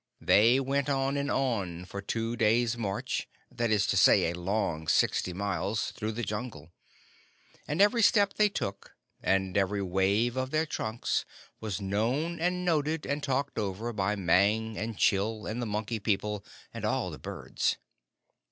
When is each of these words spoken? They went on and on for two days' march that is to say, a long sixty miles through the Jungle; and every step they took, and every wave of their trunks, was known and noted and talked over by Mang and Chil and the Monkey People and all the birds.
They 0.19 0.59
went 0.59 0.89
on 0.89 1.15
and 1.15 1.29
on 1.29 1.85
for 1.85 2.01
two 2.01 2.35
days' 2.35 2.75
march 2.75 3.29
that 3.51 3.69
is 3.69 3.85
to 3.85 3.95
say, 3.95 4.31
a 4.31 4.33
long 4.33 4.87
sixty 4.87 5.31
miles 5.31 5.91
through 5.91 6.13
the 6.13 6.23
Jungle; 6.23 6.71
and 7.67 7.79
every 7.79 8.01
step 8.01 8.33
they 8.33 8.49
took, 8.49 8.95
and 9.21 9.55
every 9.55 9.83
wave 9.83 10.37
of 10.37 10.49
their 10.49 10.65
trunks, 10.65 11.23
was 11.59 11.79
known 11.79 12.39
and 12.39 12.65
noted 12.65 13.05
and 13.05 13.21
talked 13.21 13.59
over 13.59 13.93
by 13.93 14.15
Mang 14.15 14.75
and 14.75 14.97
Chil 14.97 15.45
and 15.45 15.61
the 15.61 15.67
Monkey 15.67 15.99
People 15.99 16.43
and 16.73 16.83
all 16.83 17.11
the 17.11 17.19
birds. 17.19 17.77